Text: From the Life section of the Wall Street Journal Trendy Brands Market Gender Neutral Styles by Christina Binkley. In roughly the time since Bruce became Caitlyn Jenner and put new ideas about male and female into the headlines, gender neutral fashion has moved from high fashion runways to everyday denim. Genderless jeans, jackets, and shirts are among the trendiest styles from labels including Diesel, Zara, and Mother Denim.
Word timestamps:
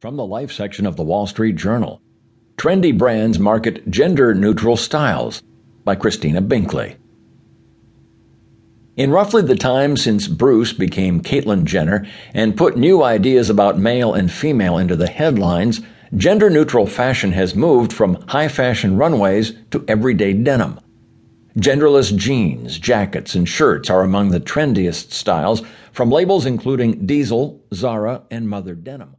From 0.00 0.16
the 0.16 0.24
Life 0.24 0.50
section 0.50 0.86
of 0.86 0.96
the 0.96 1.02
Wall 1.02 1.26
Street 1.26 1.56
Journal 1.56 2.00
Trendy 2.56 2.96
Brands 2.96 3.38
Market 3.38 3.86
Gender 3.90 4.34
Neutral 4.34 4.78
Styles 4.78 5.42
by 5.84 5.94
Christina 5.94 6.40
Binkley. 6.40 6.96
In 8.96 9.10
roughly 9.10 9.42
the 9.42 9.56
time 9.56 9.98
since 9.98 10.26
Bruce 10.26 10.72
became 10.72 11.20
Caitlyn 11.20 11.64
Jenner 11.64 12.06
and 12.32 12.56
put 12.56 12.78
new 12.78 13.02
ideas 13.02 13.50
about 13.50 13.78
male 13.78 14.14
and 14.14 14.32
female 14.32 14.78
into 14.78 14.96
the 14.96 15.06
headlines, 15.06 15.82
gender 16.16 16.48
neutral 16.48 16.86
fashion 16.86 17.32
has 17.32 17.54
moved 17.54 17.92
from 17.92 18.26
high 18.28 18.48
fashion 18.48 18.96
runways 18.96 19.52
to 19.70 19.84
everyday 19.86 20.32
denim. 20.32 20.80
Genderless 21.58 22.16
jeans, 22.16 22.78
jackets, 22.78 23.34
and 23.34 23.46
shirts 23.46 23.90
are 23.90 24.00
among 24.00 24.30
the 24.30 24.40
trendiest 24.40 25.12
styles 25.12 25.60
from 25.92 26.10
labels 26.10 26.46
including 26.46 27.04
Diesel, 27.04 27.62
Zara, 27.74 28.22
and 28.30 28.48
Mother 28.48 28.74
Denim. 28.74 29.16